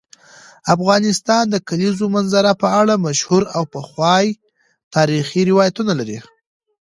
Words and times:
افغانستان 0.75 1.43
د 1.49 1.55
کلیزو 1.67 2.05
منظره 2.15 2.51
په 2.61 2.67
اړه 2.81 2.93
مشهور 3.07 3.43
او 3.55 3.63
پخواي 3.75 4.25
تاریخی 4.95 5.41
روایتونه 5.51 5.93
لري. 5.99 6.19